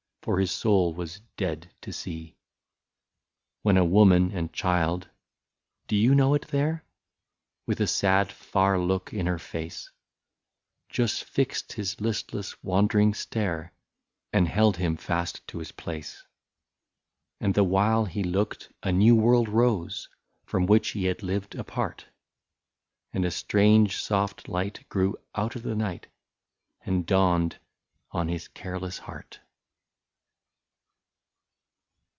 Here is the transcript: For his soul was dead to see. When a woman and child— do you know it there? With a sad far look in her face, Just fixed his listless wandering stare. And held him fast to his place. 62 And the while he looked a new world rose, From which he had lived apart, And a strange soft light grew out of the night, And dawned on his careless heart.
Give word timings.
For 0.23 0.39
his 0.39 0.51
soul 0.51 0.93
was 0.93 1.19
dead 1.35 1.71
to 1.81 1.91
see. 1.91 2.35
When 3.63 3.75
a 3.75 3.83
woman 3.83 4.31
and 4.33 4.53
child— 4.53 5.09
do 5.87 5.95
you 5.95 6.13
know 6.13 6.35
it 6.35 6.49
there? 6.49 6.83
With 7.65 7.81
a 7.81 7.87
sad 7.87 8.31
far 8.31 8.77
look 8.77 9.11
in 9.11 9.25
her 9.25 9.39
face, 9.39 9.89
Just 10.89 11.23
fixed 11.23 11.73
his 11.73 11.99
listless 11.99 12.63
wandering 12.63 13.15
stare. 13.15 13.73
And 14.31 14.47
held 14.47 14.77
him 14.77 14.95
fast 14.95 15.47
to 15.47 15.57
his 15.57 15.71
place. 15.71 16.11
62 16.17 16.27
And 17.39 17.53
the 17.55 17.63
while 17.63 18.05
he 18.05 18.23
looked 18.23 18.71
a 18.83 18.91
new 18.91 19.15
world 19.15 19.49
rose, 19.49 20.07
From 20.45 20.67
which 20.67 20.89
he 20.89 21.05
had 21.05 21.23
lived 21.23 21.55
apart, 21.55 22.05
And 23.11 23.25
a 23.25 23.31
strange 23.31 23.97
soft 23.97 24.47
light 24.47 24.87
grew 24.87 25.17
out 25.33 25.55
of 25.55 25.63
the 25.63 25.73
night, 25.73 26.05
And 26.85 27.07
dawned 27.07 27.57
on 28.11 28.27
his 28.27 28.47
careless 28.47 28.99
heart. 28.99 29.39